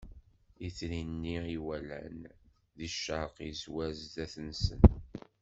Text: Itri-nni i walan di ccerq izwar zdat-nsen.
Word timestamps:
Itri-nni 0.67 1.37
i 1.57 1.57
walan 1.65 2.17
di 2.77 2.87
ccerq 2.95 3.35
izwar 3.49 3.91
zdat-nsen. 4.01 4.81